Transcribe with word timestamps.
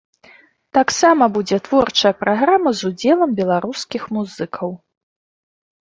Таксама 0.77 1.27
будзе 1.35 1.57
творчая 1.67 2.13
праграма 2.23 2.69
з 2.83 2.91
удзелам 2.91 3.39
беларускіх 3.43 4.01
музыкаў. 4.19 4.69